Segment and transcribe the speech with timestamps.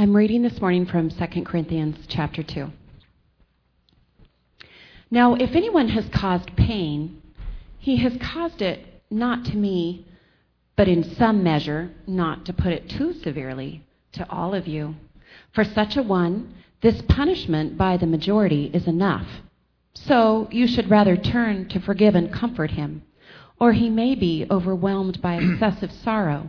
[0.00, 2.72] I'm reading this morning from 2 Corinthians chapter 2.
[5.10, 7.20] Now, if anyone has caused pain,
[7.78, 10.06] he has caused it not to me,
[10.74, 14.94] but in some measure, not to put it too severely, to all of you.
[15.52, 19.26] For such a one, this punishment by the majority is enough.
[19.92, 23.02] So you should rather turn to forgive and comfort him,
[23.60, 26.48] or he may be overwhelmed by excessive sorrow.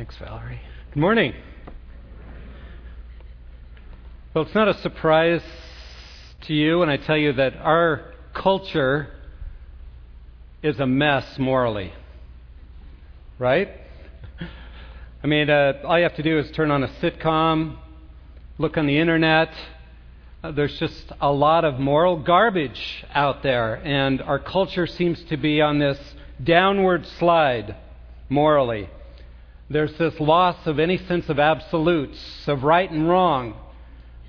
[0.00, 0.62] Thanks, Valerie.
[0.94, 1.34] Good morning.
[4.32, 5.42] Well, it's not a surprise
[6.46, 9.08] to you when I tell you that our culture
[10.62, 11.92] is a mess morally.
[13.38, 13.68] Right?
[15.22, 17.76] I mean, uh, all you have to do is turn on a sitcom,
[18.56, 19.52] look on the internet.
[20.42, 25.36] Uh, there's just a lot of moral garbage out there, and our culture seems to
[25.36, 25.98] be on this
[26.42, 27.76] downward slide
[28.30, 28.88] morally.
[29.72, 32.18] There's this loss of any sense of absolutes,
[32.48, 33.54] of right and wrong.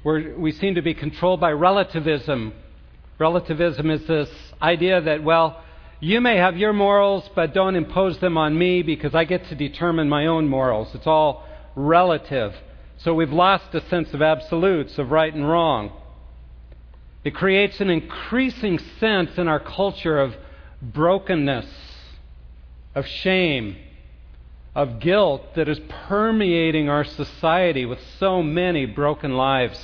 [0.04, 2.54] We're, we seem to be controlled by relativism.
[3.18, 4.30] Relativism is this
[4.62, 5.64] idea that, well,
[6.00, 9.56] you may have your morals, but don't impose them on me because I get to
[9.56, 10.94] determine my own morals.
[10.94, 11.44] It's all
[11.76, 12.56] relative.
[12.98, 15.92] So we've lost a sense of absolutes, of right and wrong.
[17.24, 20.36] It creates an increasing sense in our culture of
[20.84, 21.66] brokenness,
[22.94, 23.78] of shame,
[24.74, 29.80] of guilt that is permeating our society with so many broken lives.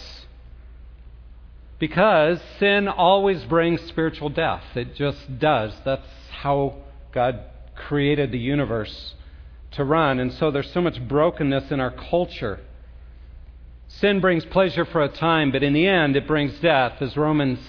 [1.80, 4.64] Because sin always brings spiritual death.
[4.76, 5.74] It just does.
[5.84, 6.76] That's how
[7.12, 7.42] God
[7.76, 9.14] created the universe
[9.72, 10.20] to run.
[10.20, 12.60] And so there's so much brokenness in our culture.
[13.90, 17.02] Sin brings pleasure for a time, but in the end it brings death.
[17.02, 17.60] As Romans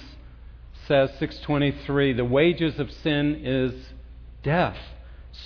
[0.87, 3.75] says 623, the wages of sin is
[4.43, 4.79] death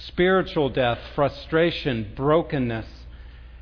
[0.06, 2.86] spiritual death, frustration, brokenness.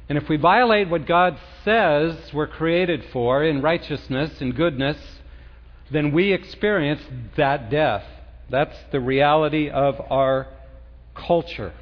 [0.08, 4.98] And if we violate what God says we're created for in righteousness and goodness,
[5.90, 7.02] then we experience
[7.36, 8.04] that death.
[8.48, 10.48] That's the reality of our
[11.14, 11.72] culture.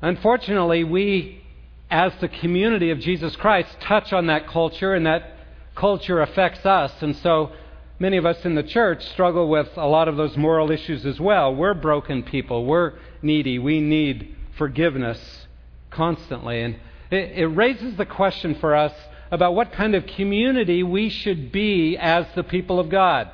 [0.00, 1.42] Unfortunately, we,
[1.90, 5.36] as the community of Jesus Christ, touch on that culture, and that
[5.74, 6.92] culture affects us.
[7.00, 7.52] And so
[7.98, 11.18] many of us in the church struggle with a lot of those moral issues as
[11.18, 11.54] well.
[11.54, 12.64] We're broken people.
[12.66, 13.58] We're needy.
[13.58, 15.46] We need forgiveness
[15.90, 16.62] constantly.
[16.62, 16.76] And
[17.10, 18.92] it, it, raises the question for us
[19.30, 23.30] about what kind of community we should be as the people of God.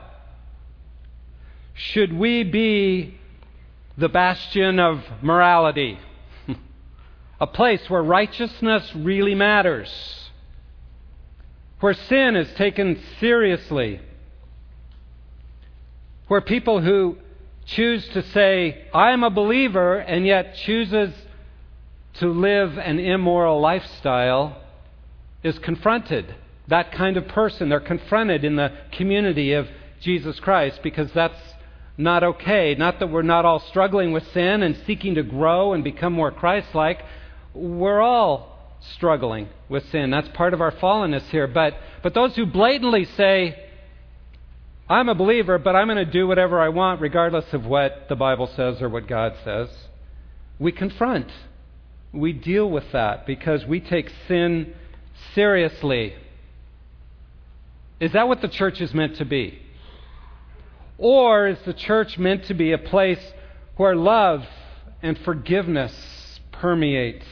[1.74, 3.18] Should we be
[3.96, 5.98] the bastion of morality?
[7.40, 9.90] A place where righteousness really matters,
[11.80, 14.00] where sin is taken seriously
[16.32, 17.14] where people who
[17.66, 21.12] choose to say, I'm a believer, and yet chooses
[22.14, 24.56] to live an immoral lifestyle
[25.42, 26.34] is confronted.
[26.68, 29.68] That kind of person, they're confronted in the community of
[30.00, 31.36] Jesus Christ because that's
[31.98, 32.76] not okay.
[32.76, 36.30] Not that we're not all struggling with sin and seeking to grow and become more
[36.30, 37.04] Christ like.
[37.52, 40.08] We're all struggling with sin.
[40.08, 41.46] That's part of our fallenness here.
[41.46, 43.68] But, but those who blatantly say,
[44.88, 48.16] I'm a believer, but I'm going to do whatever I want regardless of what the
[48.16, 49.68] Bible says or what God says.
[50.58, 51.30] We confront.
[52.12, 54.74] We deal with that because we take sin
[55.34, 56.14] seriously.
[58.00, 59.60] Is that what the church is meant to be?
[60.98, 63.22] Or is the church meant to be a place
[63.76, 64.44] where love
[65.02, 67.22] and forgiveness permeate,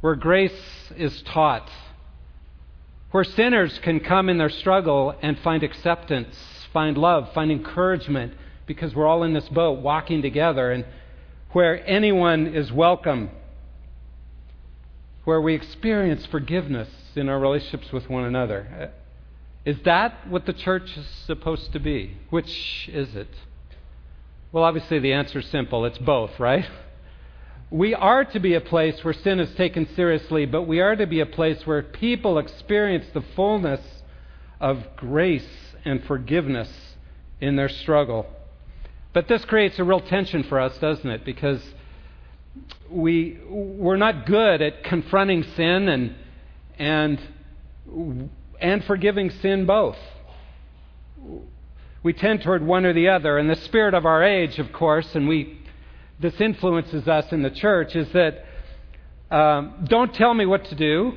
[0.00, 0.52] where grace
[0.96, 1.68] is taught?
[3.12, 6.34] Where sinners can come in their struggle and find acceptance,
[6.72, 8.32] find love, find encouragement,
[8.66, 10.84] because we're all in this boat walking together, and
[11.50, 13.30] where anyone is welcome,
[15.24, 18.66] where we experience forgiveness in our relationships with one another.
[18.80, 18.98] Uh,
[19.64, 22.16] is that what the church is supposed to be?
[22.30, 23.28] Which is it?
[24.50, 26.68] Well, obviously, the answer is simple it's both, right?
[27.72, 31.06] We are to be a place where sin is taken seriously, but we are to
[31.06, 33.80] be a place where people experience the fullness
[34.60, 35.48] of grace
[35.82, 36.70] and forgiveness
[37.40, 38.26] in their struggle.
[39.14, 41.24] But this creates a real tension for us, doesn't it?
[41.24, 41.62] Because
[42.90, 46.14] we, we're not good at confronting sin and,
[46.78, 47.18] and,
[48.60, 49.96] and forgiving sin both.
[52.02, 53.38] We tend toward one or the other.
[53.38, 55.61] And the spirit of our age, of course, and we,
[56.20, 58.44] this influences us in the church, is that
[59.30, 61.14] um, don't tell me what to do.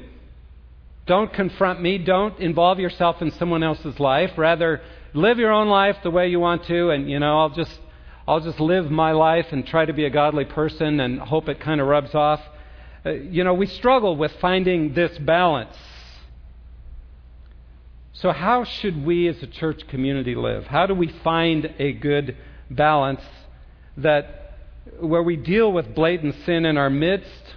[1.05, 1.97] Don't confront me.
[1.97, 4.31] Don't involve yourself in someone else's life.
[4.37, 4.81] Rather,
[5.13, 7.79] live your own life the way you want to, and you know, I'll just
[8.27, 11.59] I'll just live my life and try to be a godly person and hope it
[11.59, 12.41] kind of rubs off.
[13.05, 15.77] Uh, you know, we struggle with finding this balance.
[18.13, 20.65] So, how should we as a church community live?
[20.65, 22.35] How do we find a good
[22.71, 23.21] balance
[23.97, 24.44] that
[24.99, 27.55] where we deal with blatant sin in our midst,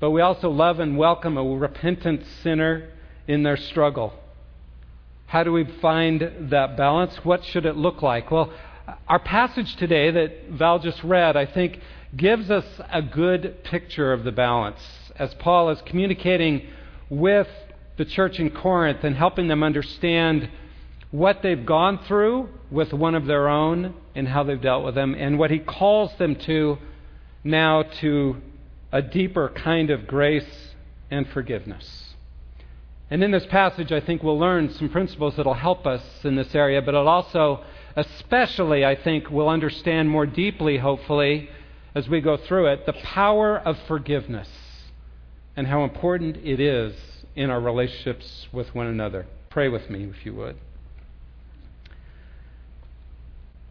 [0.00, 2.88] but we also love and welcome a repentant sinner
[3.28, 4.12] in their struggle?
[5.26, 7.24] How do we find that balance?
[7.24, 8.30] What should it look like?
[8.30, 8.52] Well,
[9.08, 11.78] our passage today that Val just read, I think,
[12.16, 14.80] gives us a good picture of the balance
[15.16, 16.66] as Paul is communicating
[17.08, 17.48] with
[17.96, 20.50] the church in Corinth and helping them understand
[21.12, 25.14] what they've gone through with one of their own and how they've dealt with them,
[25.14, 26.78] and what he calls them to
[27.44, 28.36] now to
[28.90, 30.74] a deeper kind of grace
[31.10, 32.14] and forgiveness.
[33.10, 36.34] And in this passage, I think we'll learn some principles that will help us in
[36.34, 37.62] this area, but it'll also
[37.96, 41.48] especially, I think, we'll understand more deeply, hopefully,
[41.94, 44.48] as we go through it, the power of forgiveness
[45.56, 46.94] and how important it is
[47.36, 49.26] in our relationships with one another.
[49.50, 50.56] Pray with me, if you would.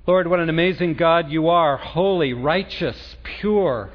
[0.07, 3.91] Lord, what an amazing God you are holy, righteous, pure.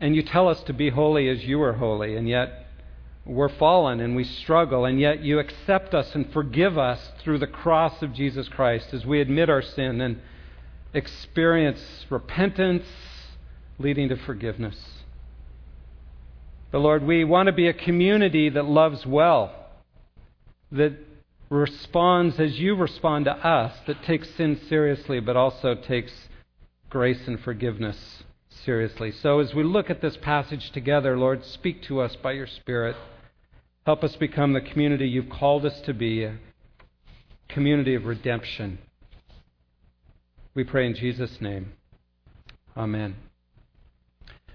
[0.00, 2.66] And you tell us to be holy as you are holy, and yet
[3.24, 7.46] we're fallen and we struggle, and yet you accept us and forgive us through the
[7.46, 10.20] cross of Jesus Christ as we admit our sin and
[10.92, 11.80] experience
[12.10, 12.86] repentance
[13.78, 14.76] leading to forgiveness.
[16.70, 19.54] But Lord, we want to be a community that loves well,
[20.70, 20.92] that
[21.50, 26.12] responds as you respond to us, that takes sin seriously, but also takes
[26.88, 28.22] grace and forgiveness
[28.64, 29.10] seriously.
[29.10, 32.96] So as we look at this passage together, Lord, speak to us by your Spirit.
[33.84, 36.38] Help us become the community you've called us to be, a
[37.48, 38.78] community of redemption.
[40.54, 41.72] We pray in Jesus' name.
[42.76, 43.16] Amen.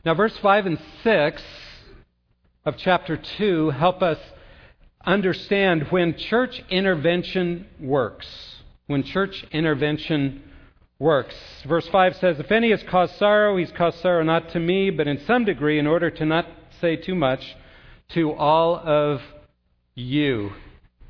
[0.05, 1.43] Now, verse 5 and 6
[2.63, 4.19] of chapter 2 help us
[5.05, 8.27] understand when church intervention works.
[8.87, 10.43] When church intervention
[10.99, 11.35] works.
[11.65, 15.07] Verse 5 says, If any has caused sorrow, he's caused sorrow not to me, but
[15.07, 16.47] in some degree, in order to not
[16.79, 17.55] say too much,
[18.09, 19.21] to all of
[19.95, 20.51] you.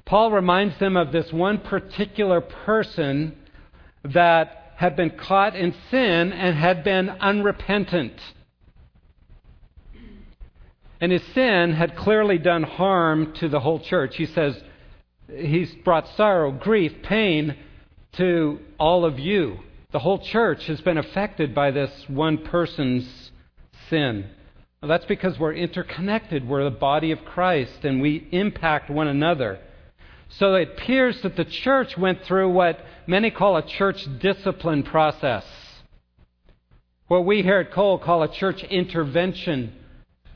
[0.05, 3.35] Paul reminds them of this one particular person
[4.03, 8.13] that had been caught in sin and had been unrepentant.
[11.01, 14.15] And his sin had clearly done harm to the whole church.
[14.15, 14.61] He says
[15.27, 17.55] he's brought sorrow, grief, pain
[18.13, 19.59] to all of you.
[19.91, 23.31] The whole church has been affected by this one person's
[23.89, 24.29] sin.
[24.81, 26.47] Well, that's because we're interconnected.
[26.47, 29.59] We're the body of Christ and we impact one another.
[30.29, 35.45] So it appears that the church went through what many call a church discipline process.
[37.07, 39.73] What we here at Cole call a church intervention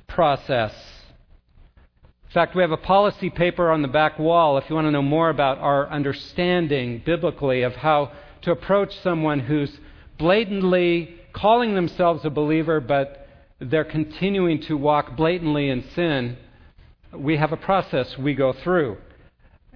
[0.10, 0.74] process.
[2.30, 4.92] In fact, we have a policy paper on the back wall if you want to
[4.92, 8.12] know more about our understanding biblically of how
[8.44, 9.80] to approach someone who's
[10.18, 13.28] blatantly calling themselves a believer, but
[13.60, 16.38] they're continuing to walk blatantly in sin,
[17.14, 18.98] we have a process we go through.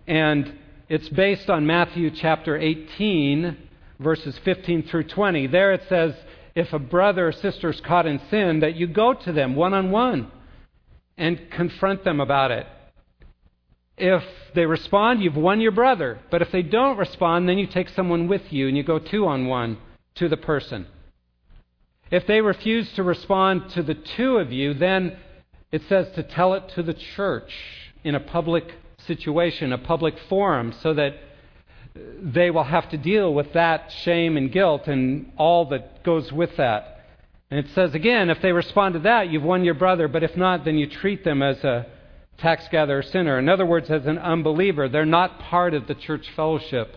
[0.06, 0.54] And
[0.90, 3.58] it's based on Matthew chapter 18,
[4.00, 5.48] verses 15 through 20.
[5.48, 6.14] There it says,
[6.56, 9.74] if a brother or sister is caught in sin, that you go to them one
[9.74, 10.32] on one
[11.18, 12.68] and confront them about it.
[13.98, 14.24] If
[14.56, 16.20] they respond, you've won your brother.
[16.32, 19.28] But if they don't respond, then you take someone with you and you go two
[19.28, 19.78] on one
[20.16, 20.88] to the person.
[22.12, 25.18] If they refuse to respond to the two of you, then
[25.72, 27.52] it says to tell it to the church
[28.04, 28.76] in a public
[29.08, 31.16] situation, a public forum, so that
[31.96, 36.56] they will have to deal with that shame and guilt and all that goes with
[36.58, 37.02] that.
[37.52, 40.36] And it says again, if they respond to that, you've won your brother, but if
[40.36, 41.86] not, then you treat them as a
[42.38, 43.38] tax gatherer sinner.
[43.38, 44.90] In other words, as an unbeliever.
[44.90, 46.96] They're not part of the church fellowship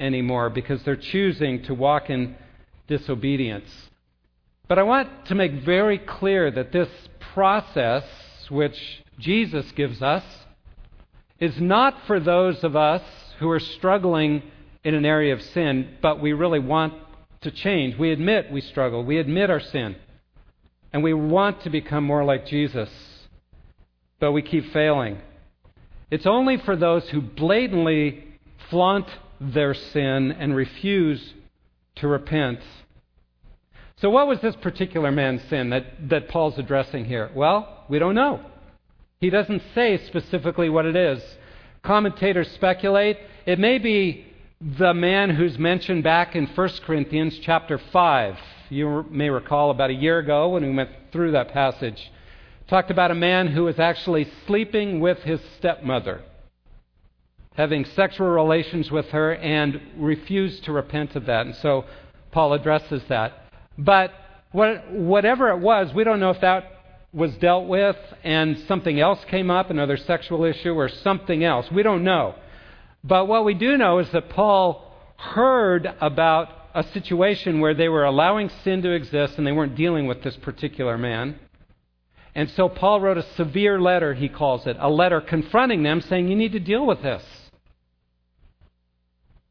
[0.00, 2.36] anymore because they're choosing to walk in
[2.88, 3.70] disobedience.
[4.66, 6.88] But I want to make very clear that this
[7.32, 8.04] process,
[8.48, 10.24] which Jesus gives us,
[11.38, 13.02] is not for those of us
[13.44, 14.42] who are struggling
[14.84, 16.94] in an area of sin, but we really want
[17.42, 17.94] to change.
[17.98, 19.04] We admit we struggle.
[19.04, 19.96] We admit our sin.
[20.94, 22.88] And we want to become more like Jesus.
[24.18, 25.18] But we keep failing.
[26.10, 28.24] It's only for those who blatantly
[28.70, 29.08] flaunt
[29.38, 31.34] their sin and refuse
[31.96, 32.60] to repent.
[33.96, 37.30] So, what was this particular man's sin that, that Paul's addressing here?
[37.34, 38.40] Well, we don't know.
[39.20, 41.22] He doesn't say specifically what it is.
[41.82, 44.26] Commentators speculate it may be
[44.60, 48.38] the man who's mentioned back in 1 Corinthians chapter 5.
[48.70, 52.10] You may recall about a year ago when we went through that passage.
[52.66, 56.22] Talked about a man who was actually sleeping with his stepmother,
[57.54, 61.44] having sexual relations with her, and refused to repent of that.
[61.44, 61.84] And so
[62.32, 63.34] Paul addresses that.
[63.76, 64.12] But
[64.52, 66.70] what, whatever it was, we don't know if that
[67.12, 71.70] was dealt with and something else came up, another sexual issue, or something else.
[71.70, 72.36] We don't know.
[73.04, 78.04] But what we do know is that Paul heard about a situation where they were
[78.04, 81.38] allowing sin to exist and they weren't dealing with this particular man.
[82.34, 86.28] And so Paul wrote a severe letter, he calls it, a letter confronting them saying,
[86.28, 87.22] You need to deal with this.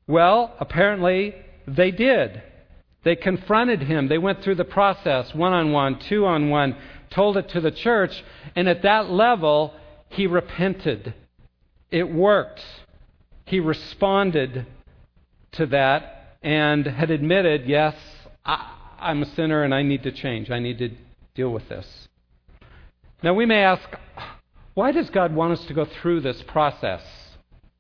[0.08, 2.42] Well, apparently they did.
[3.04, 4.08] They confronted him.
[4.08, 6.76] They went through the process one on one, two on one,
[7.10, 8.24] told it to the church,
[8.56, 9.74] and at that level,
[10.10, 11.14] he repented.
[11.90, 12.62] It worked
[13.46, 14.66] he responded
[15.54, 17.96] to that and had admitted, yes,
[18.46, 20.50] I, am a sinner and I need to change.
[20.50, 20.90] I need to
[21.36, 22.08] deal with this.
[23.22, 23.88] Now, we may ask,
[24.74, 27.02] why does God want us to go through this process?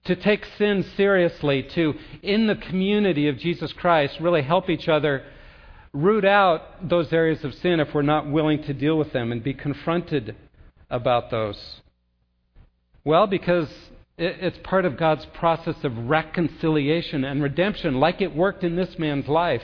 [0.06, 5.24] To take sin seriously, to, in the community of Jesus Christ, really help each other
[5.94, 9.44] root out those areas of sin if we're not willing to deal with them and
[9.44, 10.36] be confronted
[10.90, 11.82] about those?
[13.06, 13.70] Well, because
[14.18, 19.28] it's part of God's process of reconciliation and redemption, like it worked in this man's
[19.28, 19.64] life.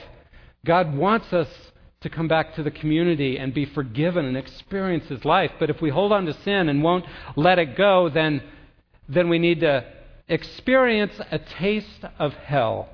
[0.65, 1.47] God wants us
[2.01, 5.51] to come back to the community and be forgiven and experience his life.
[5.59, 8.41] But if we hold on to sin and won't let it go, then,
[9.07, 9.85] then we need to
[10.27, 12.89] experience a taste of hell.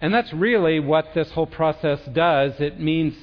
[0.00, 2.60] And that's really what this whole process does.
[2.60, 3.14] It means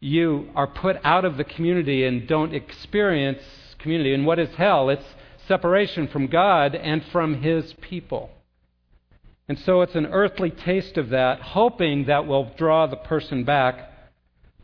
[0.00, 3.42] you are put out of the community and don't experience
[3.78, 4.14] community.
[4.14, 4.90] And what is hell?
[4.90, 5.04] It's
[5.46, 8.30] separation from God and from His people.
[9.48, 13.90] And so it's an earthly taste of that, hoping that will draw the person back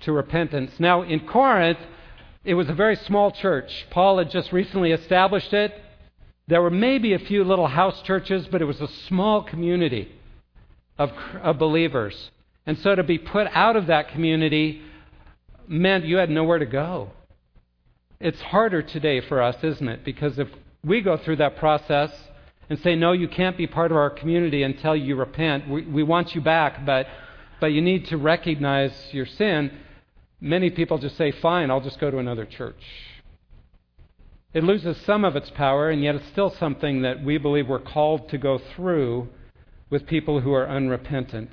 [0.00, 0.72] to repentance.
[0.78, 1.78] Now, in Corinth,
[2.44, 3.86] it was a very small church.
[3.90, 5.74] Paul had just recently established it.
[6.48, 10.10] There were maybe a few little house churches, but it was a small community
[10.98, 11.10] of,
[11.42, 12.30] of believers.
[12.66, 14.82] And so to be put out of that community
[15.68, 17.10] meant you had nowhere to go.
[18.18, 20.04] It's harder today for us, isn't it?
[20.04, 20.48] Because if
[20.84, 22.10] we go through that process
[22.68, 25.68] and say, no, you can't be part of our community until you repent.
[25.68, 27.06] We, we want you back, but,
[27.60, 29.72] but you need to recognize your sin.
[30.40, 32.82] Many people just say, fine, I'll just go to another church.
[34.54, 37.78] It loses some of its power, and yet it's still something that we believe we're
[37.78, 39.28] called to go through
[39.90, 41.50] with people who are unrepentant.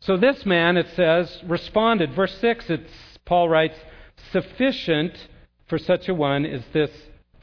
[0.00, 2.14] So this man, it says, responded.
[2.14, 2.92] Verse 6, it's,
[3.24, 3.78] Paul writes,
[4.32, 5.28] sufficient
[5.66, 6.90] for such a one is this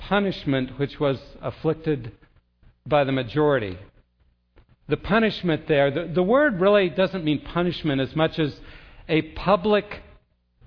[0.07, 2.11] punishment which was afflicted
[2.85, 3.77] by the majority.
[4.87, 8.59] The punishment there, the, the word really doesn't mean punishment as much as
[9.07, 10.01] a public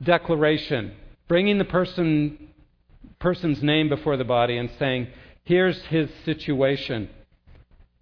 [0.02, 0.92] declaration,
[1.28, 2.48] bringing the person,
[3.18, 5.08] person's name before the body and saying,
[5.44, 7.08] here's his situation.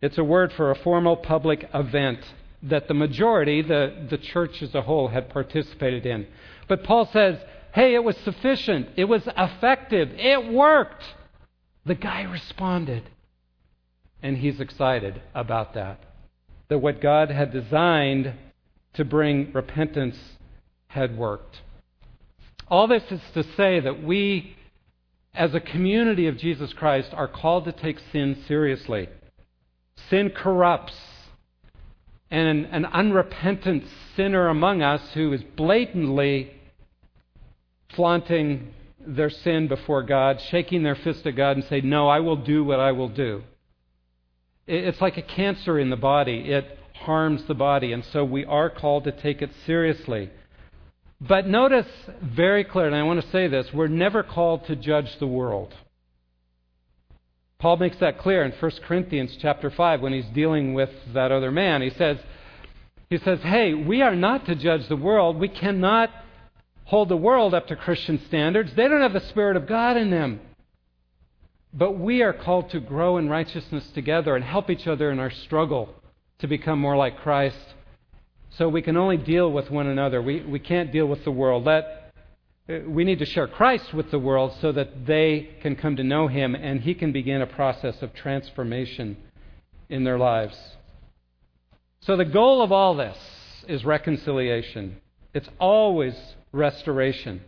[0.00, 2.20] It's a word for a formal public event
[2.64, 6.26] that the majority, the, the church as a whole, had participated in.
[6.68, 7.38] But Paul says,
[7.72, 8.90] hey, it was sufficient.
[8.96, 10.10] It was effective.
[10.12, 11.02] It worked.
[11.84, 13.08] The guy responded.
[14.22, 16.00] And he's excited about that.
[16.68, 18.34] That what God had designed
[18.94, 20.16] to bring repentance
[20.86, 21.60] had worked.
[22.68, 24.56] All this is to say that we,
[25.34, 29.08] as a community of Jesus Christ, are called to take sin seriously.
[30.08, 30.94] Sin corrupts.
[32.30, 33.84] And an, an unrepentant
[34.16, 36.52] sinner among us who is blatantly
[37.94, 38.72] flaunting
[39.06, 42.64] their sin before God, shaking their fist at God and say, No, I will do
[42.64, 43.42] what I will do.
[44.66, 46.50] It's like a cancer in the body.
[46.50, 50.30] It harms the body, and so we are called to take it seriously.
[51.20, 51.86] But notice
[52.22, 55.74] very clearly, and I want to say this, we're never called to judge the world.
[57.58, 61.52] Paul makes that clear in 1 Corinthians chapter 5 when he's dealing with that other
[61.52, 61.80] man.
[61.80, 62.18] He says,
[63.08, 65.38] he says, Hey, we are not to judge the world.
[65.38, 66.10] We cannot
[66.84, 68.72] hold the world up to Christian standards.
[68.74, 70.40] They don't have the Spirit of God in them.
[71.72, 75.30] But we are called to grow in righteousness together and help each other in our
[75.30, 75.94] struggle
[76.40, 77.56] to become more like Christ
[78.58, 80.20] So we can only deal with one another.
[80.20, 81.64] We, we can't deal with the world.
[81.64, 82.12] Let,
[82.68, 86.04] uh, we need to share Christ with the world so that they can come to
[86.04, 89.16] know Him and He can begin a process of transformation
[89.88, 90.56] in their lives.
[92.00, 93.16] So the goal of all this
[93.68, 95.00] is reconciliation.
[95.32, 96.14] It's always
[96.52, 97.42] restoration.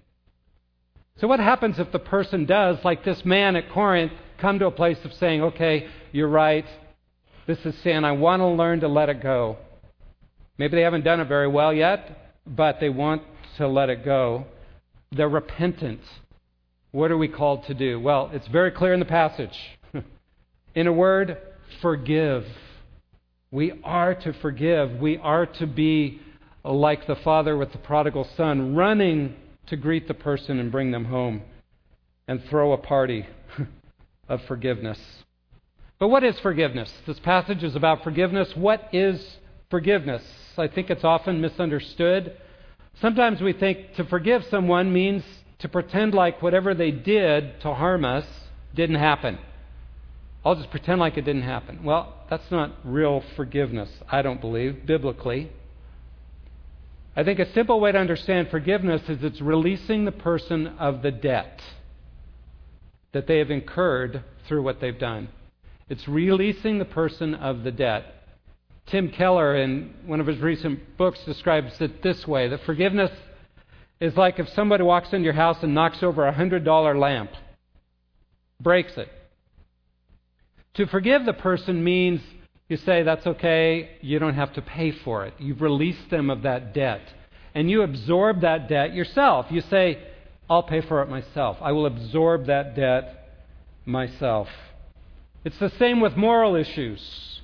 [1.21, 4.71] So, what happens if the person does, like this man at Corinth, come to a
[4.71, 6.67] place of saying, okay, you're right,
[7.47, 9.59] this is sin, I want to learn to let it go?
[10.59, 13.23] Maybe they haven't done it very well yet, but they want
[13.59, 14.47] to let it go.
[15.13, 16.01] They're repentant.
[16.91, 18.01] What are we called to do?
[18.01, 19.57] Well, it's very clear in the passage.
[20.75, 21.39] in a word,
[21.81, 22.45] forgive.
[23.51, 25.01] We are to forgive.
[25.01, 26.21] We are to be
[26.73, 31.07] like the father with the prodigal son, running to greet the person and bring them
[31.07, 31.43] home
[32.27, 33.27] and throw a party
[34.29, 34.99] of forgiveness.
[35.99, 36.93] But what is forgiveness?
[37.07, 38.55] This passage is about forgiveness.
[38.57, 39.39] What is
[39.71, 40.23] forgiveness?
[40.57, 42.37] I think it's often misunderstood.
[43.01, 45.23] Sometimes we think to forgive someone means
[45.59, 48.27] to pretend like whatever they did to harm us
[48.75, 49.39] didn't happen.
[50.45, 51.85] I'll just pretend like it didn't happen.
[51.85, 55.51] Well, that's not real forgiveness, I don't believe, biblically.
[57.17, 61.13] I think a simple way to understand forgiveness is it's releasing the person of the
[61.13, 61.63] debt
[63.13, 65.29] that they have incurred through what they've done.
[65.89, 68.05] It's releasing the person of the debt.
[68.87, 73.13] Tim Keller, in one of his recent books, describes it this way that forgiveness
[74.01, 77.31] is like if somebody walks into your house and knocks over a $100 lamp,
[78.61, 79.09] breaks it.
[80.75, 82.21] To forgive the person means
[82.69, 85.35] you say, that's okay, you don't have to pay for it.
[85.39, 87.03] You've released them of that debt.
[87.55, 89.47] And you absorb that debt yourself.
[89.51, 89.99] You say,
[90.49, 91.59] I'll pay for it myself.
[91.61, 93.31] I will absorb that debt
[93.85, 94.49] myself.
[95.45, 97.41] It's the same with moral issues.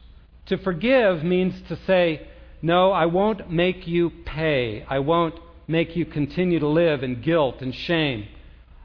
[0.47, 2.27] To forgive means to say,
[2.63, 4.85] No, I won't make you pay.
[4.89, 8.27] I won't make you continue to live in guilt and shame.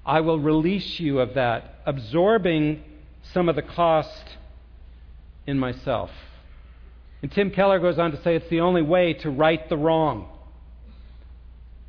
[0.06, 2.84] I will release you of that, absorbing
[3.34, 4.38] some of the cost
[5.48, 6.10] in myself.
[7.22, 10.30] And Tim Keller goes on to say it's the only way to right the wrong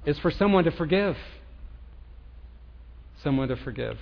[0.05, 1.17] is for someone to forgive.
[3.23, 3.99] Someone to forgive.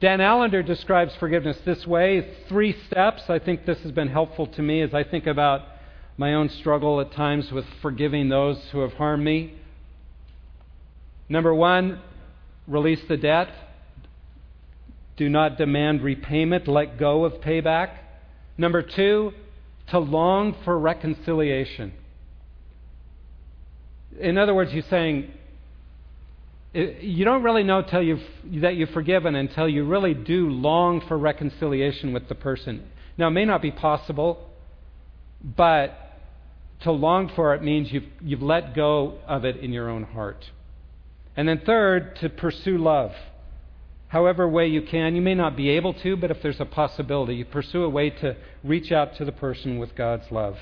[0.00, 3.22] Dan Allender describes forgiveness this way three steps.
[3.28, 5.62] I think this has been helpful to me as I think about
[6.16, 9.54] my own struggle at times with forgiving those who have harmed me.
[11.28, 12.00] Number one,
[12.66, 13.48] release the debt.
[15.16, 16.66] Do not demand repayment.
[16.66, 17.98] Let go of payback.
[18.58, 19.32] Number two,
[19.88, 21.92] to long for reconciliation.
[24.18, 25.32] In other words, he's saying,
[26.72, 28.22] you don't really know till you've,
[28.56, 32.88] that you've forgiven until you really do long for reconciliation with the person.
[33.16, 34.50] Now, it may not be possible,
[35.42, 35.96] but
[36.80, 40.50] to long for it means you've, you've let go of it in your own heart.
[41.36, 43.12] And then, third, to pursue love
[44.14, 45.16] however way you can.
[45.16, 48.10] You may not be able to, but if there's a possibility, you pursue a way
[48.10, 50.56] to reach out to the person with God's love.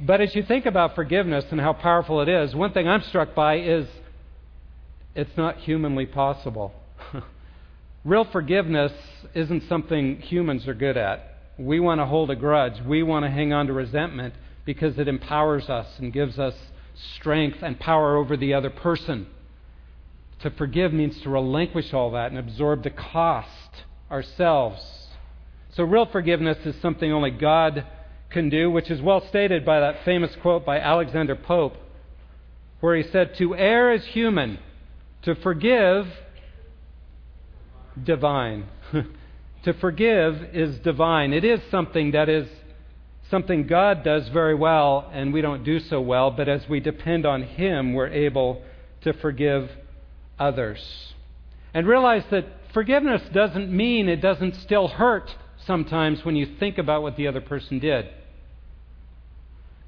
[0.00, 3.34] But as you think about forgiveness and how powerful it is, one thing I'm struck
[3.34, 3.86] by is
[5.14, 6.72] it's not humanly possible.
[8.06, 8.92] Real forgiveness
[9.34, 11.36] isn't something humans are good at.
[11.58, 12.80] We want to hold a grudge.
[12.80, 14.32] We want to hang on to resentment
[14.64, 16.54] because it empowers us and gives us
[17.16, 19.26] strength and power over the other person.
[20.42, 23.48] To forgive means to relinquish all that and absorb the cost
[24.10, 24.82] ourselves.
[25.74, 27.86] So, real forgiveness is something only God
[28.30, 31.76] can do, which is well stated by that famous quote by Alexander Pope,
[32.80, 34.58] where he said, To err is human,
[35.22, 36.06] to forgive,
[38.02, 38.66] divine.
[39.64, 41.32] to forgive is divine.
[41.32, 42.48] It is something that is
[43.30, 47.26] something God does very well, and we don't do so well, but as we depend
[47.26, 48.62] on Him, we're able
[49.02, 49.70] to forgive
[50.40, 51.14] others.
[51.72, 57.02] And realize that forgiveness doesn't mean it doesn't still hurt sometimes when you think about
[57.02, 58.08] what the other person did.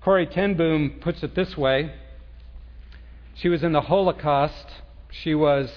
[0.03, 1.95] Corrie ten Boom puts it this way
[3.35, 4.67] She was in the Holocaust.
[5.11, 5.71] She was,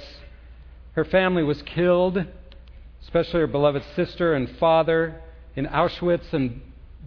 [0.94, 2.26] her family was killed,
[3.02, 5.22] especially her beloved sister and father
[5.56, 6.62] in Auschwitz and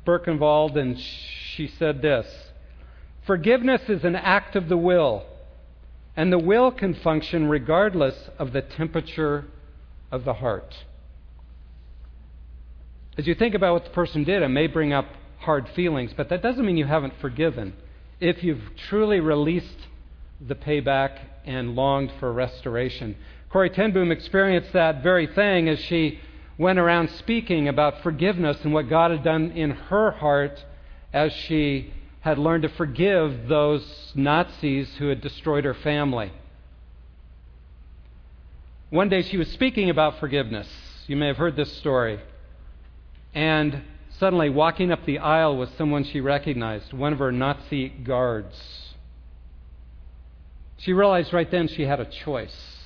[0.07, 2.27] Birkenwald, and she said this
[3.27, 5.25] Forgiveness is an act of the will.
[6.19, 9.45] And the will can function regardless of the temperature
[10.11, 10.75] of the heart.
[13.17, 15.07] As you think about what the person did, it may bring up
[15.39, 17.73] hard feelings, but that doesn't mean you haven't forgiven.
[18.19, 19.87] If you've truly released
[20.45, 23.15] the payback and longed for restoration.
[23.49, 26.19] Corrie ten Boom experienced that very thing as she
[26.59, 30.65] went around speaking about forgiveness and what God had done in her heart
[31.13, 36.33] as she had learned to forgive those Nazis who had destroyed her family.
[38.91, 40.69] One day she was speaking about forgiveness.
[41.07, 42.21] You may have heard this story.
[43.35, 43.83] And
[44.19, 48.57] suddenly, walking up the aisle was someone she recognized, one of her Nazi guards.
[50.79, 52.77] She realized right then she had a choice.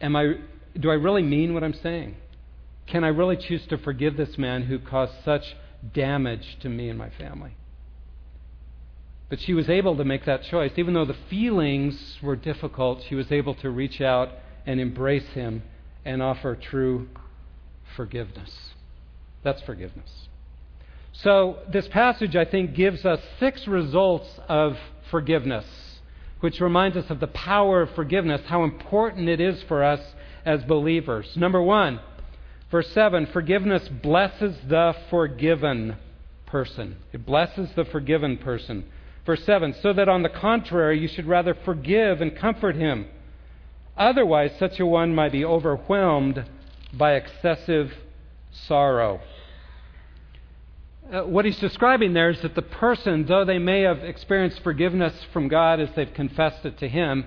[0.00, 0.34] Am I,
[0.78, 2.16] do I really mean what I'm saying?
[2.86, 5.54] Can I really choose to forgive this man who caused such
[5.94, 7.54] damage to me and my family?
[9.28, 10.72] But she was able to make that choice.
[10.76, 14.30] Even though the feelings were difficult, she was able to reach out
[14.66, 15.62] and embrace him
[16.04, 17.08] and offer true
[17.94, 18.50] forgiveness.
[19.42, 20.28] That's forgiveness.
[21.12, 24.78] So, this passage, I think, gives us six results of
[25.10, 25.64] forgiveness,
[26.40, 30.00] which reminds us of the power of forgiveness, how important it is for us
[30.44, 31.28] as believers.
[31.36, 32.00] Number one,
[32.70, 35.96] verse 7 forgiveness blesses the forgiven
[36.46, 36.96] person.
[37.12, 38.84] It blesses the forgiven person.
[39.26, 43.06] Verse 7 so that on the contrary, you should rather forgive and comfort him.
[43.96, 46.44] Otherwise, such a one might be overwhelmed
[46.92, 47.92] by excessive
[48.50, 49.20] sorrow.
[51.12, 55.14] Uh, what he's describing there is that the person, though they may have experienced forgiveness
[55.32, 57.24] from God as they've confessed it to him,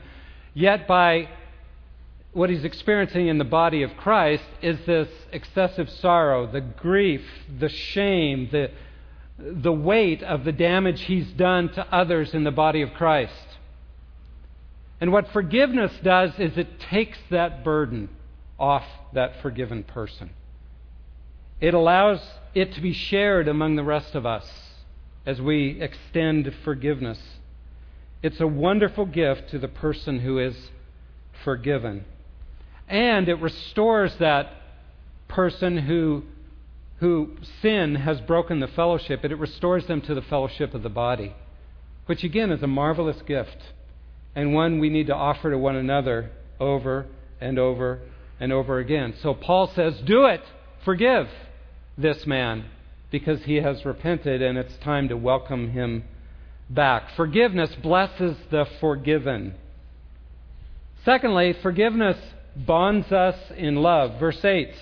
[0.53, 1.27] yet by
[2.33, 7.25] what he's experiencing in the body of Christ is this excessive sorrow, the grief,
[7.59, 8.71] the shame, the,
[9.37, 13.33] the weight of the damage he's done to others in the body of Christ.
[15.01, 18.07] And what forgiveness does is it takes that burden
[18.57, 20.29] off that forgiven person.
[21.59, 22.21] It allows
[22.53, 24.49] it to be shared among the rest of us
[25.25, 27.19] as we extend forgiveness.
[28.23, 30.55] It's a wonderful gift to the person who is
[31.43, 32.05] forgiven.
[32.91, 34.51] And it restores that
[35.27, 36.23] person who,
[36.99, 40.89] who sin has broken the fellowship, and it restores them to the fellowship of the
[40.89, 41.33] body,
[42.05, 43.57] which again is a marvelous gift
[44.35, 47.05] and one we need to offer to one another over
[47.39, 47.99] and over
[48.39, 49.13] and over again.
[49.21, 50.41] So Paul says, Do it.
[50.85, 51.27] Forgive
[51.97, 52.65] this man
[53.11, 56.03] because he has repented and it's time to welcome him
[56.69, 57.09] back.
[57.15, 59.55] Forgiveness blesses the forgiven.
[61.03, 62.17] Secondly, forgiveness
[62.55, 64.19] bonds us in love.
[64.19, 64.73] Verse 8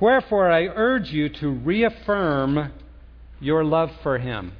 [0.00, 2.72] Wherefore I urge you to reaffirm
[3.40, 4.52] your love for him.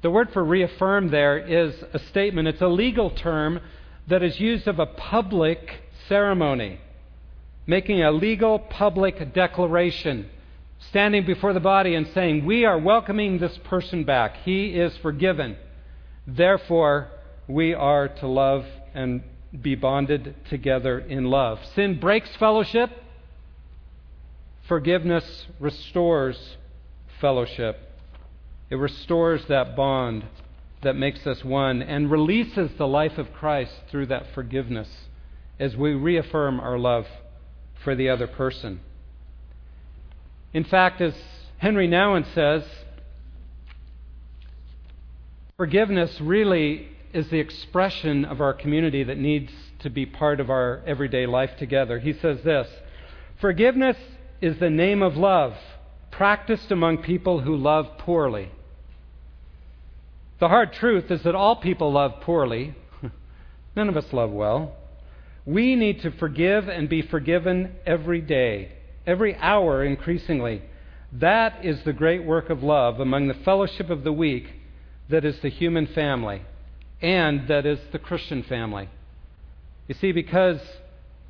[0.00, 3.60] The word for reaffirm there is a statement, it's a legal term
[4.06, 6.80] that is used of a public ceremony,
[7.66, 10.30] making a legal public declaration,
[10.88, 14.36] standing before the body and saying, We are welcoming this person back.
[14.44, 15.56] He is forgiven.
[16.26, 17.10] Therefore,
[17.48, 19.22] we are to love and
[19.60, 21.58] be bonded together in love.
[21.74, 22.90] Sin breaks fellowship,
[24.66, 26.56] forgiveness restores
[27.20, 27.78] fellowship.
[28.70, 30.24] It restores that bond
[30.82, 34.88] that makes us one and releases the life of Christ through that forgiveness
[35.58, 37.06] as we reaffirm our love
[37.82, 38.80] for the other person.
[40.52, 41.14] In fact, as
[41.58, 42.64] Henry Nouwen says,
[45.56, 50.82] forgiveness really is the expression of our community that needs to be part of our
[50.86, 51.98] everyday life together.
[51.98, 52.68] He says this
[53.40, 53.96] Forgiveness
[54.40, 55.54] is the name of love
[56.10, 58.50] practiced among people who love poorly.
[60.40, 62.74] The hard truth is that all people love poorly.
[63.76, 64.76] None of us love well.
[65.44, 68.72] We need to forgive and be forgiven every day,
[69.06, 70.62] every hour increasingly.
[71.12, 74.46] That is the great work of love among the fellowship of the weak
[75.08, 76.42] that is the human family
[77.00, 78.88] and that is the Christian family.
[79.86, 80.60] You see, because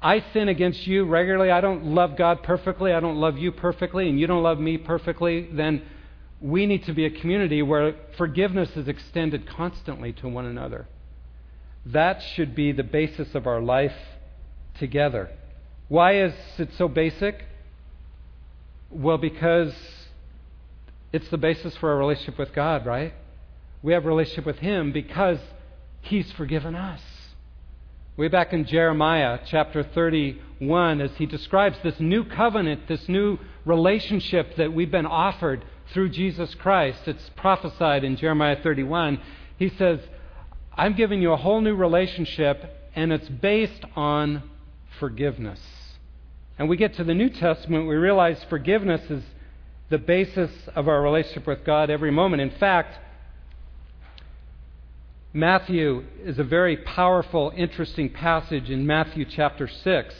[0.00, 4.08] I sin against you regularly, I don't love God perfectly, I don't love you perfectly,
[4.08, 5.82] and you don't love me perfectly, then
[6.40, 10.86] we need to be a community where forgiveness is extended constantly to one another.
[11.86, 13.96] That should be the basis of our life
[14.78, 15.30] together.
[15.88, 17.44] Why is it so basic?
[18.90, 19.74] Well, because
[21.12, 23.14] it's the basis for our relationship with God, right?
[23.82, 25.38] We have a relationship with Him because
[26.00, 27.00] He's forgiven us.
[28.16, 34.56] Way back in Jeremiah chapter 31, as he describes this new covenant, this new relationship
[34.56, 37.00] that we've been offered through Jesus Christ.
[37.06, 39.20] It's prophesied in Jeremiah 31.
[39.56, 40.00] He says,
[40.76, 44.42] I'm giving you a whole new relationship, and it's based on
[44.98, 45.60] forgiveness.
[46.58, 49.22] And we get to the New Testament, we realize forgiveness is
[49.90, 52.42] the basis of our relationship with God every moment.
[52.42, 52.98] In fact,
[55.34, 60.14] Matthew is a very powerful, interesting passage in Matthew chapter 6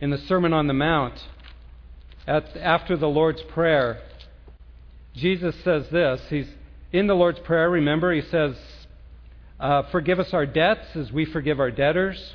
[0.00, 1.14] in the Sermon on the Mount.
[2.26, 4.02] At, after the Lord's Prayer,
[5.14, 6.20] Jesus says this.
[6.30, 6.48] He's
[6.90, 8.56] in the Lord's Prayer, remember, he says,
[9.60, 12.34] uh, Forgive us our debts as we forgive our debtors.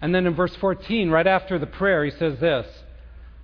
[0.00, 2.66] And then in verse 14, right after the prayer, he says this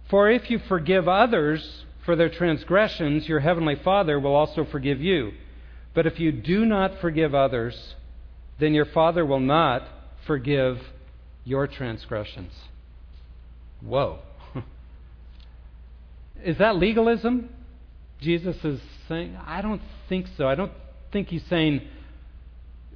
[0.09, 5.33] For if you forgive others for their transgressions, your heavenly Father will also forgive you.
[5.97, 7.95] But if you do not forgive others,
[8.61, 9.83] then your Father will not
[10.27, 10.79] forgive
[11.43, 12.53] your transgressions.
[13.81, 14.19] Whoa.
[16.45, 17.49] is that legalism?
[18.21, 18.79] Jesus is
[19.09, 20.47] saying, I don't think so.
[20.47, 20.73] I don't
[21.13, 21.81] think he's saying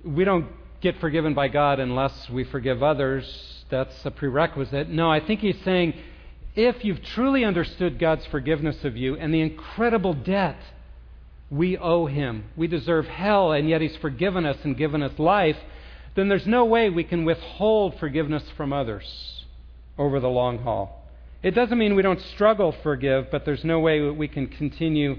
[0.04, 0.48] we don't
[0.82, 3.64] get forgiven by God unless we forgive others.
[3.70, 4.90] That's a prerequisite.
[4.90, 5.94] No, I think he's saying
[6.54, 10.58] if you've truly understood God's forgiveness of you and the incredible debt
[11.50, 15.56] we owe him, we deserve hell, and yet he's forgiven us and given us life,
[16.14, 19.44] then there's no way we can withhold forgiveness from others
[19.98, 21.04] over the long haul.
[21.42, 25.16] It doesn't mean we don't struggle forgive, but there's no way that we can continue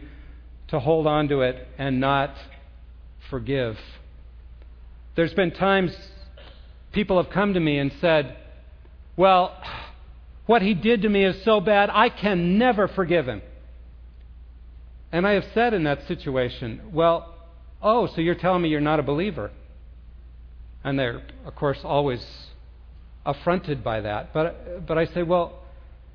[0.67, 2.35] to hold on to it and not
[3.29, 3.77] forgive.
[5.15, 5.95] There's been times
[6.93, 8.37] people have come to me and said,
[9.17, 9.57] Well,
[10.45, 13.41] what he did to me is so bad, I can never forgive him.
[15.11, 17.33] And I have said in that situation, Well,
[17.81, 19.51] oh, so you're telling me you're not a believer?
[20.83, 22.25] And they're, of course, always
[23.25, 24.33] affronted by that.
[24.33, 25.61] But, but I say, Well,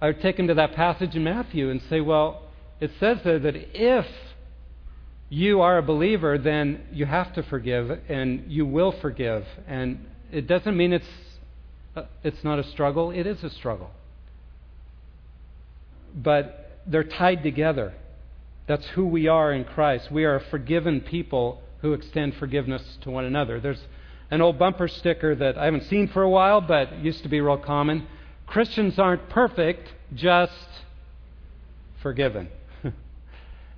[0.00, 2.42] I would take them to that passage in Matthew and say, well,
[2.80, 4.06] it says there that if
[5.30, 9.46] you are a believer, then you have to forgive and you will forgive.
[9.66, 11.08] And it doesn't mean it's,
[11.96, 13.90] uh, it's not a struggle, it is a struggle.
[16.14, 17.94] But they're tied together.
[18.66, 20.10] That's who we are in Christ.
[20.10, 23.60] We are forgiven people who extend forgiveness to one another.
[23.60, 23.80] There's
[24.30, 27.40] an old bumper sticker that I haven't seen for a while, but used to be
[27.40, 28.06] real common.
[28.46, 30.52] Christians aren't perfect, just
[32.02, 32.48] forgiven.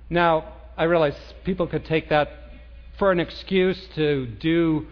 [0.09, 2.29] now, I realize people could take that
[2.97, 4.87] for an excuse to do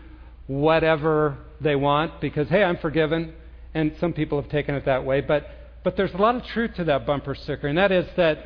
[0.46, 3.34] whatever they want because, hey, I'm forgiven.
[3.74, 5.22] And some people have taken it that way.
[5.22, 5.48] But,
[5.84, 8.46] but there's a lot of truth to that bumper sticker, and that is that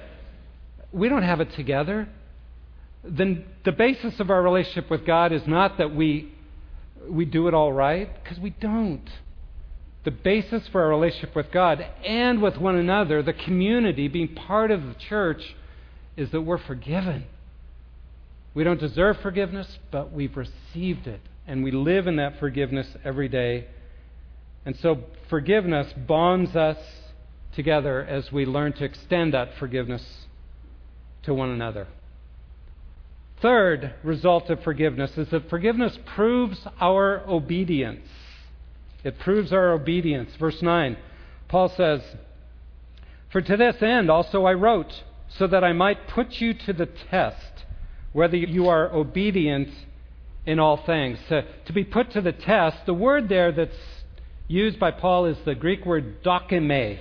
[0.91, 2.07] we don't have it together.
[3.03, 6.33] Then the basis of our relationship with God is not that we,
[7.09, 9.09] we do it all right, because we don't
[10.03, 14.71] the basis for our relationship with God and with one another, the community, being part
[14.71, 15.55] of the church,
[16.17, 17.25] is that we're forgiven.
[18.53, 21.21] We don't deserve forgiveness, but we've received it.
[21.45, 23.67] And we live in that forgiveness every day.
[24.65, 26.77] And so forgiveness bonds us
[27.53, 30.03] together as we learn to extend that forgiveness
[31.23, 31.87] to one another.
[33.41, 38.07] Third result of forgiveness is that forgiveness proves our obedience.
[39.03, 40.31] It proves our obedience.
[40.39, 40.95] Verse 9,
[41.47, 42.01] Paul says,
[43.31, 44.93] For to this end also I wrote,
[45.37, 47.65] so that I might put you to the test,
[48.13, 49.69] whether you are obedient
[50.45, 51.17] in all things.
[51.29, 53.75] To, to be put to the test, the word there that's
[54.47, 56.99] used by Paul is the Greek word dokime.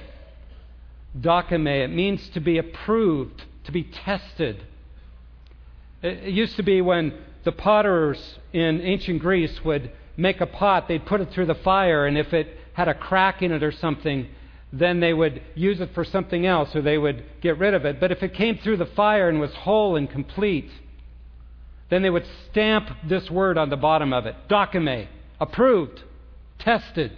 [1.19, 1.85] Dokime.
[1.85, 4.65] It means to be approved, to be tested.
[6.03, 11.07] It used to be when the potters in ancient Greece would make a pot, they'd
[11.07, 14.29] put it through the fire, and if it had a crack in it or something,
[14.73, 17.99] then they would use it for something else or they would get rid of it.
[17.99, 20.71] But if it came through the fire and was whole and complete,
[21.89, 25.09] then they would stamp this word on the bottom of it dokime,
[25.41, 26.03] approved,
[26.59, 27.13] tested.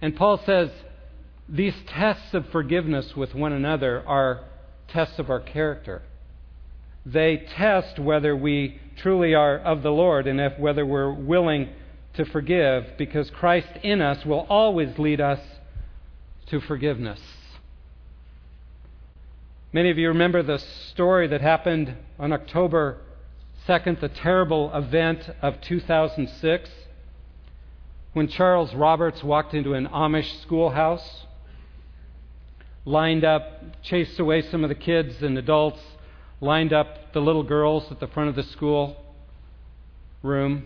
[0.00, 0.70] And Paul says
[1.48, 4.44] these tests of forgiveness with one another are
[4.88, 6.02] tests of our character.
[7.04, 11.68] They test whether we truly are of the Lord and if whether we're willing
[12.14, 15.40] to forgive, because Christ in us will always lead us
[16.46, 17.20] to forgiveness.
[19.72, 22.98] Many of you remember the story that happened on October
[23.68, 26.70] 2nd, the terrible event of 2006,
[28.14, 31.26] when Charles Roberts walked into an Amish schoolhouse,
[32.86, 35.80] lined up, chased away some of the kids and adults,
[36.40, 38.96] lined up the little girls at the front of the school
[40.22, 40.64] room,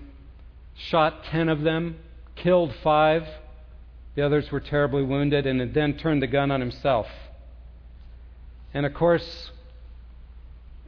[0.75, 1.97] shot 10 of them,
[2.37, 3.27] killed five.
[4.15, 7.07] The others were terribly wounded, and then turned the gun on himself.
[8.75, 9.51] And of course,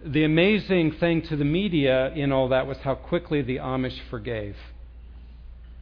[0.04, 4.56] the amazing thing to the media in all that was how quickly the Amish forgave.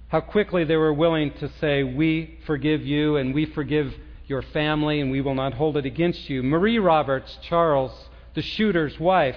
[0.09, 3.95] How quickly they were willing to say, We forgive you, and we forgive
[4.31, 6.43] your family, and we will not hold it against you.
[6.43, 9.37] Marie Roberts, Charles, the shooter's wife,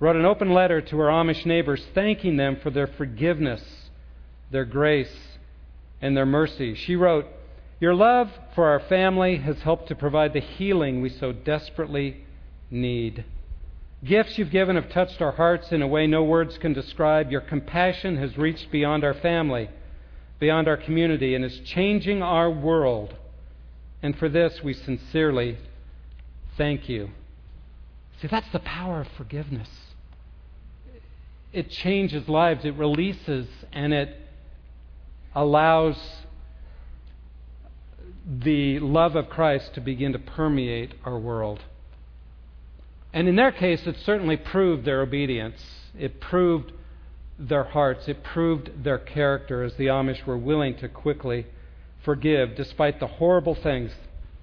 [0.00, 3.62] wrote an open letter to her Amish neighbors thanking them for their forgiveness,
[4.50, 5.38] their grace,
[6.02, 6.74] and their mercy.
[6.74, 7.26] She wrote,
[7.80, 12.24] Your love for our family has helped to provide the healing we so desperately
[12.70, 13.24] need.
[14.04, 17.30] Gifts you've given have touched our hearts in a way no words can describe.
[17.30, 19.70] Your compassion has reached beyond our family,
[20.38, 23.14] beyond our community, and is changing our world.
[24.02, 25.58] And for this, we sincerely
[26.56, 27.10] thank you.
[28.20, 29.68] See, that's the power of forgiveness.
[31.52, 34.16] It changes lives, it releases, and it
[35.34, 35.96] allows
[38.26, 41.60] the love of Christ to begin to permeate our world.
[43.12, 45.62] And in their case, it certainly proved their obedience.
[45.98, 46.72] It proved
[47.38, 48.06] their hearts.
[48.06, 51.46] It proved their character as the Amish were willing to quickly
[52.04, 53.92] forgive despite the horrible things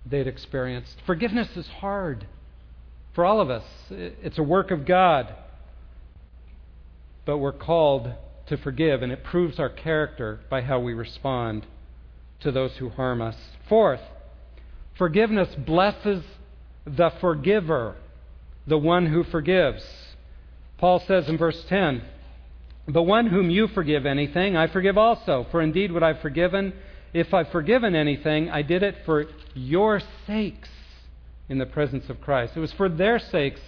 [0.05, 0.97] they'd experienced.
[1.05, 2.27] Forgiveness is hard
[3.15, 5.33] for all of us, it's a work of God.
[7.23, 8.11] But we're called
[8.47, 11.65] to forgive, and it proves our character by how we respond
[12.41, 13.37] to those who harm us.
[13.69, 14.01] Fourth,
[14.97, 16.25] forgiveness blesses
[16.85, 17.95] the forgiver,
[18.67, 19.83] the one who forgives.
[20.77, 22.03] Paul says in verse 10,
[22.89, 25.47] The one whom you forgive anything, I forgive also.
[25.51, 26.73] For indeed, what I've forgiven,
[27.15, 30.67] if I've forgiven anything, I did it for your sakes
[31.47, 32.57] in the presence of Christ.
[32.57, 33.61] It was for their sakes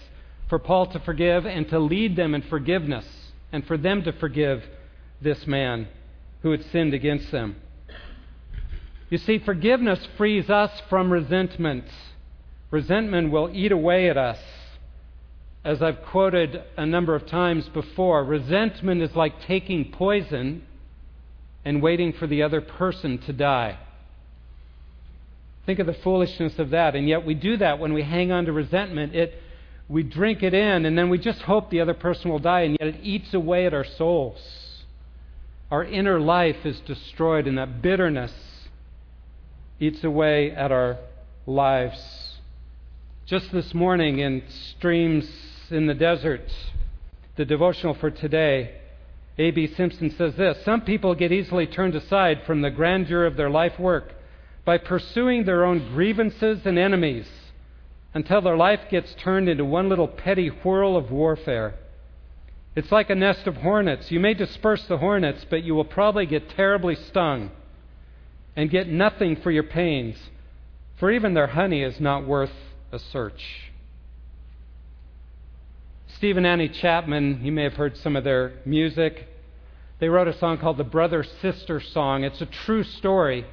[0.49, 3.05] for Paul to forgive and to lead them in forgiveness,
[3.53, 4.65] and for them to forgive
[5.21, 5.87] this man
[6.41, 7.55] who had sinned against them.
[9.09, 11.85] You see, forgiveness frees us from resentment.
[12.69, 14.39] Resentment will eat away at us.
[15.63, 20.66] As I've quoted a number of times before, resentment is like taking poison
[21.65, 23.77] and waiting for the other person to die.
[25.65, 26.95] Think of the foolishness of that.
[26.95, 29.13] And yet we do that when we hang on to resentment.
[29.13, 29.33] It,
[29.89, 32.77] we drink it in, and then we just hope the other person will die, and
[32.79, 34.39] yet it eats away at our souls.
[35.69, 38.33] Our inner life is destroyed, and that bitterness
[39.79, 40.97] eats away at our
[41.45, 41.99] lives.
[43.25, 44.43] Just this morning in
[44.77, 45.29] Streams
[45.69, 46.49] in the Desert,
[47.35, 48.75] the devotional for today,
[49.39, 49.67] A.B.
[49.67, 53.79] Simpson says this Some people get easily turned aside from the grandeur of their life
[53.79, 54.13] work
[54.65, 57.27] by pursuing their own grievances and enemies
[58.13, 61.75] until their life gets turned into one little petty whirl of warfare.
[62.75, 64.11] It's like a nest of hornets.
[64.11, 67.51] You may disperse the hornets, but you will probably get terribly stung
[68.55, 70.17] and get nothing for your pains,
[70.99, 72.51] for even their honey is not worth
[72.91, 73.66] a search.
[76.17, 79.27] Steve and Annie Chapman, you may have heard some of their music.
[79.99, 82.23] They wrote a song called the Brother Sister Song.
[82.23, 83.45] It's a true story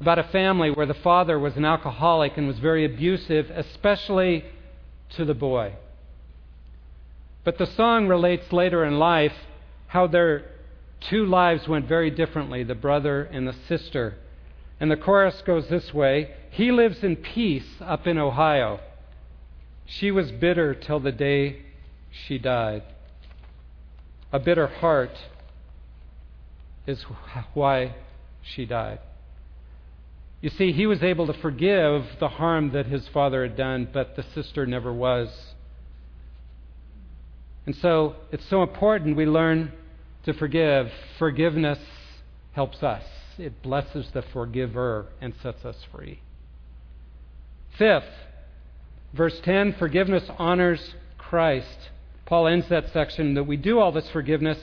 [0.00, 4.44] about a family where the father was an alcoholic and was very abusive, especially
[5.10, 5.74] to the boy.
[7.44, 9.34] But the song relates later in life
[9.86, 10.50] how their
[10.98, 14.16] two lives went very differently the brother and the sister.
[14.80, 18.80] And the chorus goes this way He lives in peace up in Ohio.
[19.86, 21.66] She was bitter till the day
[22.26, 22.82] she died.
[24.32, 25.16] A bitter heart
[26.86, 27.04] is
[27.54, 27.94] why
[28.42, 29.00] she died.
[30.40, 34.16] You see, he was able to forgive the harm that his father had done, but
[34.16, 35.28] the sister never was.
[37.66, 39.72] And so it's so important we learn
[40.24, 40.90] to forgive.
[41.18, 41.78] Forgiveness
[42.54, 43.04] helps us
[43.40, 46.20] it blesses the forgiver and sets us free.
[47.78, 48.04] Fifth,
[49.14, 51.90] verse 10 forgiveness honors Christ.
[52.30, 54.56] Paul ends that section that we do all this forgiveness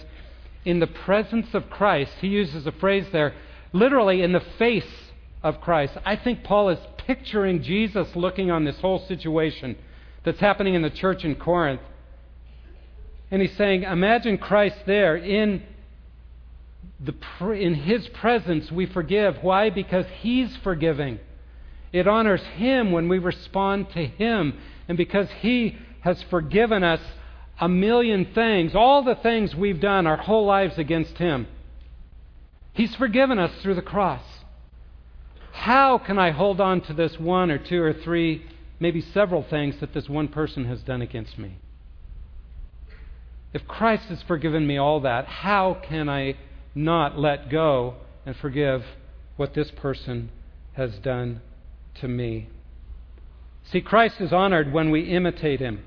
[0.63, 2.13] in the presence of Christ.
[2.21, 3.33] He uses a phrase there,
[3.73, 5.11] literally in the face
[5.43, 5.97] of Christ.
[6.05, 9.75] I think Paul is picturing Jesus looking on this whole situation
[10.23, 11.81] that's happening in the church in Corinth.
[13.31, 15.61] And he's saying, Imagine Christ there in
[17.01, 17.13] the,
[17.51, 19.39] in His presence, we forgive.
[19.41, 19.71] Why?
[19.71, 21.19] Because He's forgiving.
[21.91, 24.57] It honors Him when we respond to Him.
[24.87, 27.01] And because He has forgiven us
[27.59, 31.47] a million things, all the things we've done our whole lives against Him,
[32.73, 34.23] He's forgiven us through the cross.
[35.51, 38.45] How can I hold on to this one or two or three,
[38.79, 41.57] maybe several things that this one person has done against me?
[43.53, 46.35] If Christ has forgiven me all that, how can I
[46.75, 47.95] not let go
[48.25, 48.83] and forgive
[49.35, 50.29] what this person
[50.73, 51.41] has done
[51.95, 52.47] to me.
[53.71, 55.83] See, Christ is honored when we imitate him,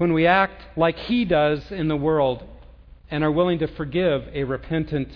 [0.00, 2.42] when we act like he does in the world
[3.10, 5.10] and are willing to forgive a repentant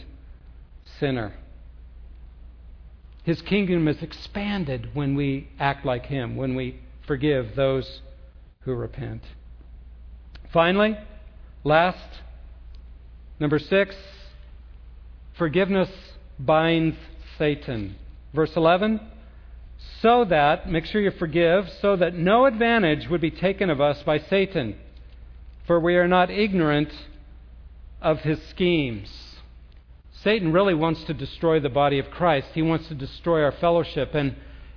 [1.00, 1.32] sinner.
[3.22, 8.02] His kingdom is expanded when we act like him, when we forgive those
[8.60, 9.22] who repent.
[10.52, 10.98] Finally,
[11.64, 12.20] last,
[13.40, 13.96] number six,
[15.38, 15.88] Forgiveness
[16.38, 16.96] binds
[17.38, 17.96] Satan.
[18.34, 19.00] Verse 11
[20.00, 24.02] So that, make sure you forgive, so that no advantage would be taken of us
[24.02, 24.76] by Satan.
[25.66, 26.92] for we are not ignorant
[28.02, 29.10] of his schemes.
[30.12, 32.48] Satan really wants to destroy the body of Christ.
[32.54, 34.14] He wants to destroy our fellowship.
[34.14, 34.36] And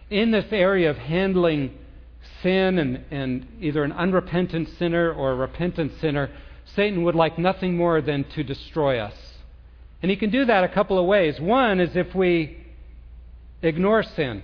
[0.09, 1.77] in this area of handling
[2.41, 6.29] sin and, and either an unrepentant sinner or a repentant sinner,
[6.75, 9.15] Satan would like nothing more than to destroy us.
[10.01, 11.39] And he can do that a couple of ways.
[11.39, 12.57] One is if we
[13.61, 14.43] ignore sin,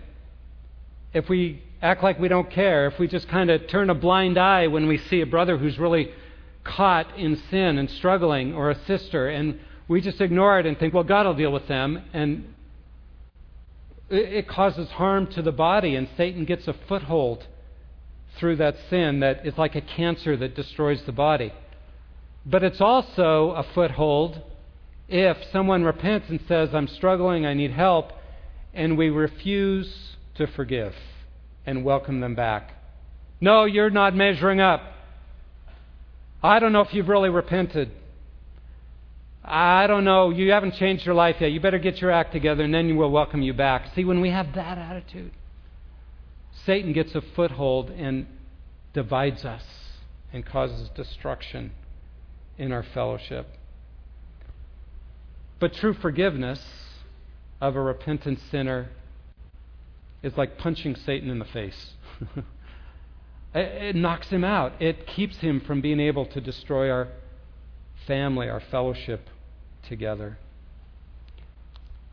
[1.14, 4.38] if we act like we don't care, if we just kind of turn a blind
[4.38, 6.12] eye when we see a brother who's really
[6.64, 10.94] caught in sin and struggling, or a sister, and we just ignore it and think,
[10.94, 12.54] well, God will deal with them, and
[14.10, 17.46] it causes harm to the body, and Satan gets a foothold
[18.38, 21.54] through that sin that is like a cancer that destroys the body.
[22.46, 24.42] But it's also a foothold
[25.10, 28.14] if someone repents and says, I'm struggling, I need help,
[28.74, 30.94] and we refuse to forgive
[31.66, 32.72] and welcome them back.
[33.40, 34.82] No, you're not measuring up.
[36.42, 37.92] I don't know if you've really repented.
[39.44, 40.30] I don't know.
[40.30, 41.52] You haven't changed your life yet.
[41.52, 43.94] You better get your act together and then we'll welcome you back.
[43.96, 45.32] See, when we have that attitude,
[46.66, 48.28] Satan gets a foothold and
[48.94, 49.64] divides us
[50.32, 51.72] and causes destruction
[52.58, 53.48] in our fellowship.
[55.60, 56.62] But true forgiveness
[57.60, 58.90] of a repentant sinner
[60.24, 61.94] is like punching Satan in the face.
[63.54, 67.10] it knocks him out, it keeps him from being able to destroy our
[68.08, 69.30] family, our fellowship
[69.88, 70.38] together.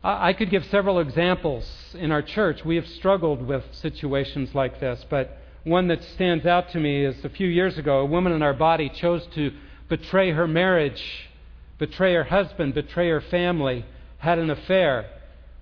[0.03, 2.65] I could give several examples in our church.
[2.65, 7.23] We have struggled with situations like this, but one that stands out to me is
[7.23, 9.53] a few years ago, a woman in our body chose to
[9.89, 11.29] betray her marriage,
[11.77, 13.85] betray her husband, betray her family,
[14.17, 15.07] had an affair.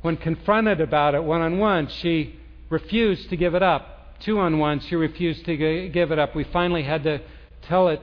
[0.01, 2.39] When confronted about it one on one, she
[2.69, 4.19] refused to give it up.
[4.19, 6.35] Two on one, she refused to give it up.
[6.35, 7.21] We finally had to
[7.63, 8.01] tell it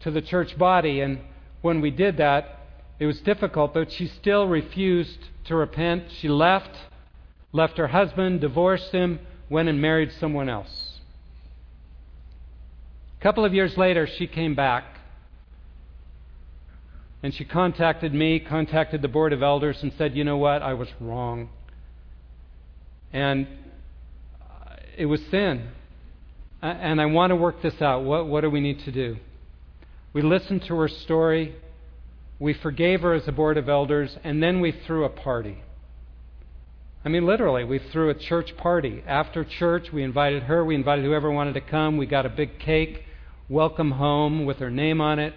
[0.00, 1.20] to the church body, and
[1.60, 2.58] when we did that,
[2.98, 6.04] it was difficult, but she still refused to repent.
[6.12, 6.76] She left,
[7.52, 11.00] left her husband, divorced him, went and married someone else.
[13.18, 14.84] A couple of years later, she came back
[17.22, 20.60] and she contacted me, contacted the board of elders, and said, You know what?
[20.60, 21.50] I was wrong.
[23.12, 23.46] And
[24.96, 25.68] it was sin.
[26.60, 28.04] And I want to work this out.
[28.04, 29.16] What, what do we need to do?
[30.12, 31.54] We listened to her story.
[32.38, 34.16] We forgave her as a board of elders.
[34.24, 35.58] And then we threw a party.
[37.04, 39.02] I mean, literally, we threw a church party.
[39.06, 40.64] After church, we invited her.
[40.64, 41.96] We invited whoever wanted to come.
[41.96, 43.04] We got a big cake,
[43.48, 45.34] welcome home with her name on it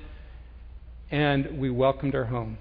[1.12, 2.58] and we welcomed her home.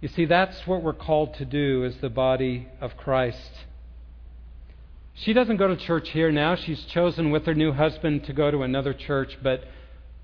[0.00, 3.50] You see, that's what we're called to do as the body of Christ.
[5.14, 6.54] She doesn't go to church here now.
[6.54, 9.64] She's chosen with her new husband to go to another church, but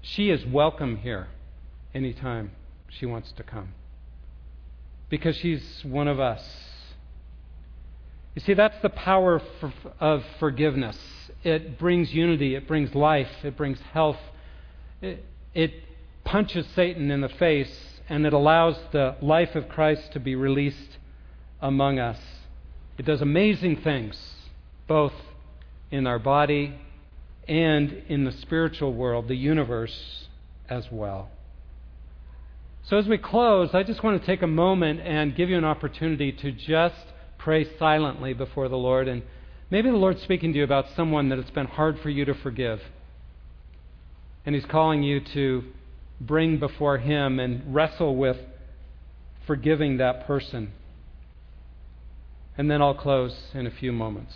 [0.03, 1.29] she is welcome here
[1.95, 2.53] anytime
[2.89, 3.73] she wants to come
[5.09, 6.43] because she's one of us.
[8.35, 9.43] You see, that's the power
[10.01, 10.99] of forgiveness.
[11.45, 14.19] It brings unity, it brings life, it brings health.
[15.01, 15.25] It,
[15.55, 15.73] it
[16.25, 20.99] punches Satan in the face and it allows the life of Christ to be released
[21.61, 22.19] among us.
[22.99, 24.19] It does amazing things,
[24.87, 25.15] both
[25.91, 26.75] in our body
[27.49, 30.27] and in the spiritual world, the universe
[30.69, 31.31] as well.
[32.85, 35.65] So, as we close, I just want to take a moment and give you an
[35.65, 37.07] opportunity to just
[37.39, 39.07] pray silently before the Lord.
[39.07, 39.23] And
[39.71, 42.35] maybe the Lord's speaking to you about someone that it's been hard for you to
[42.35, 42.81] forgive.
[44.45, 45.65] And He's calling you to
[46.27, 48.39] bring before Him and wrestle with
[49.47, 50.73] forgiving that person.
[52.57, 54.33] And then I'll close in a few moments.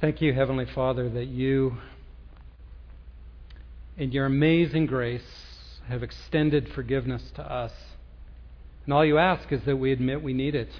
[0.00, 1.76] Thank you, Heavenly Father, that you,
[3.96, 5.22] in your amazing grace,
[5.88, 7.72] have extended forgiveness to us.
[8.84, 10.70] And all you ask is that we admit we need it.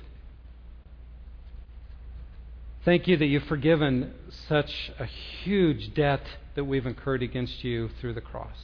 [2.85, 4.13] Thank you that you've forgiven
[4.49, 6.23] such a huge debt
[6.57, 8.57] that we've incurred against you through the cross.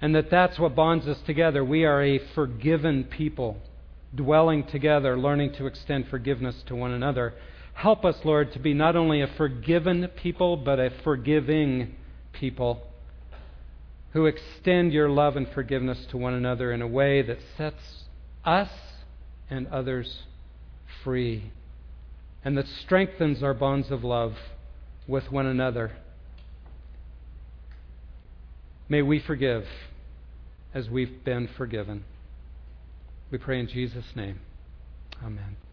[0.00, 1.62] And that that's what bonds us together.
[1.62, 3.58] We are a forgiven people,
[4.14, 7.34] dwelling together, learning to extend forgiveness to one another.
[7.74, 11.96] Help us, Lord, to be not only a forgiven people, but a forgiving
[12.32, 12.87] people
[14.18, 18.02] who extend your love and forgiveness to one another in a way that sets
[18.44, 18.68] us
[19.48, 20.24] and others
[21.04, 21.52] free
[22.44, 24.34] and that strengthens our bonds of love
[25.06, 25.92] with one another.
[28.88, 29.64] May we forgive
[30.74, 32.02] as we've been forgiven.
[33.30, 34.40] We pray in Jesus' name.
[35.22, 35.67] Amen.